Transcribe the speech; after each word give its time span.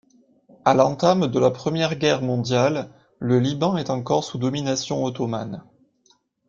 À 0.65 0.73
l'entame 0.73 1.27
de 1.27 1.37
la 1.37 1.51
Première 1.51 1.93
Guerre 1.95 2.23
mondiale, 2.23 2.89
le 3.19 3.37
Liban 3.39 3.77
est 3.77 3.91
encore 3.91 4.23
sous 4.23 4.39
domination 4.39 5.03
ottomane. 5.05 5.63